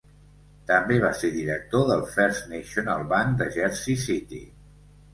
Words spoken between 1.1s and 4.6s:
ser director del First National Bank de Jersey City.